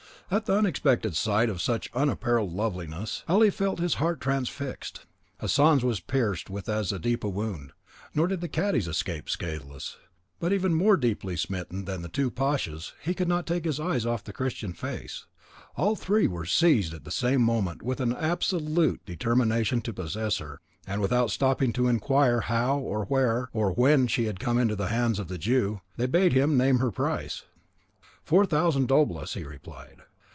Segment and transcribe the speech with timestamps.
[0.33, 5.05] At the unexpected sight of such unparalleled loveliness, Ali felt his heart transfixed;
[5.41, 7.73] Hassan's was pierced with as deep a wound;
[8.15, 9.97] nor did the cadi's escape scatheless,
[10.39, 14.05] but, even more deeply smitten than the two pashas, he could not take his eyes
[14.05, 15.25] off the Christian's face.
[15.75, 20.61] All three were seized at the same moment with an absolute determination to possess her;
[20.87, 24.87] and without stopping to inquire how, or where, or when, she had come into the
[24.87, 27.43] hands of the Jew, they bade him name her price.
[28.23, 30.03] Four thousand doblas, he replied.